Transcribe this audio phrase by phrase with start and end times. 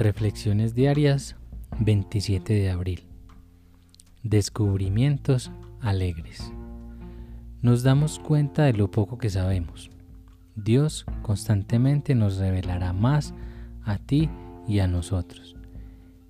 [0.00, 1.36] Reflexiones diarias
[1.78, 3.02] 27 de abril.
[4.22, 6.54] Descubrimientos alegres.
[7.60, 9.90] Nos damos cuenta de lo poco que sabemos.
[10.56, 13.34] Dios constantemente nos revelará más
[13.84, 14.30] a ti
[14.66, 15.54] y a nosotros.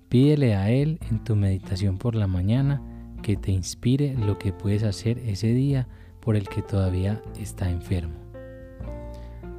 [0.09, 2.81] Pídele a Él en tu meditación por la mañana
[3.23, 5.87] que te inspire lo que puedes hacer ese día
[6.19, 8.15] por el que todavía está enfermo.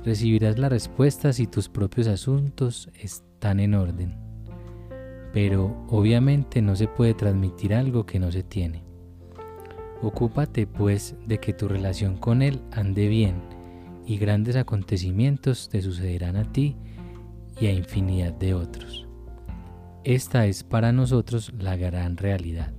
[0.05, 4.15] Recibirás la respuesta si tus propios asuntos están en orden.
[5.33, 8.85] Pero obviamente no se puede transmitir algo que no se tiene.
[10.01, 13.43] Ocúpate pues de que tu relación con Él ande bien
[14.07, 16.77] y grandes acontecimientos te sucederán a ti
[17.61, 19.07] y a infinidad de otros.
[20.05, 22.73] Esta es para nosotros la gran realidad.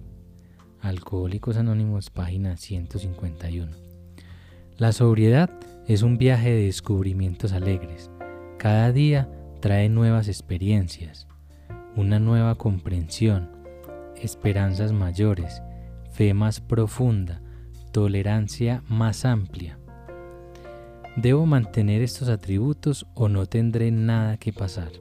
[0.81, 3.71] Alcohólicos Anónimos, página 151.
[4.77, 5.49] La sobriedad
[5.87, 8.11] es un viaje de descubrimientos alegres.
[8.57, 9.29] Cada día
[9.63, 11.25] trae nuevas experiencias,
[11.95, 13.49] una nueva comprensión,
[14.21, 15.61] esperanzas mayores,
[16.11, 17.41] fe más profunda,
[17.93, 19.79] tolerancia más amplia.
[21.15, 24.91] Debo mantener estos atributos o no tendré nada que pasar.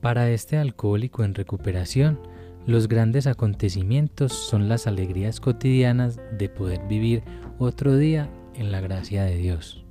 [0.00, 2.20] Para este alcohólico en recuperación,
[2.66, 7.24] los grandes acontecimientos son las alegrías cotidianas de poder vivir
[7.58, 9.83] otro día en la gracia de Dios.